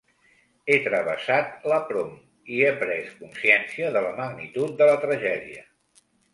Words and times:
He 0.71 0.77
travessat 0.85 1.67
‘la 1.73 1.77
Prom’ 1.91 2.15
i 2.57 2.65
he 2.69 2.73
pres 2.81 3.13
consciència 3.21 3.93
de 3.99 4.05
la 4.09 4.17
magnitud 4.25 4.77
de 4.83 4.91
la 4.93 4.99
tragèdia. 5.07 5.67